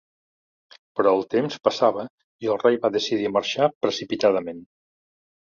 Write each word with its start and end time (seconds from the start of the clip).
Però 0.99 1.11
el 1.17 1.21
temps 1.33 1.57
passava 1.67 2.05
i 2.45 2.51
el 2.55 2.59
rei 2.63 2.79
va 2.87 2.93
decidir 2.97 3.31
marxar 3.37 3.71
precipitadament. 3.87 4.65